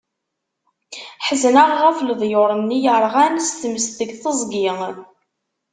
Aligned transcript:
Ḥezneɣ 1.25 1.69
ɣef 1.83 1.97
leḍyur-nni 2.01 2.77
yerɣan 2.83 3.35
s 3.47 3.49
tmes 3.61 3.85
deg 3.99 4.09
teẓgi. 4.21 4.67